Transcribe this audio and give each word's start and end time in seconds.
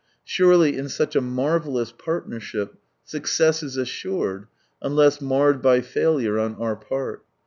Surely 0.23 0.79
in 0.79 0.89
such 0.89 1.15
a 1.15 1.21
marvellous 1.21 1.91
Partnership, 1.91 2.73
success 3.03 3.61
Is 3.61 3.77
assured, 3.77 4.47
unless 4.81 5.21
marred 5.21 5.61
by 5.61 5.81
failure 5.81 6.39
on 6.39 6.55
our 6.55 6.75
part. 6.75 7.23